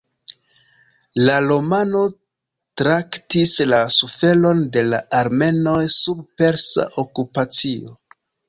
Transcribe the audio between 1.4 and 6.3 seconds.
romano traktis la suferon de la armenoj sub